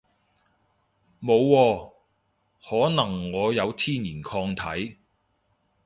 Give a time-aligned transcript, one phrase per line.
[1.21, 1.93] 冇喎，
[2.67, 4.97] 可能我有天然抗體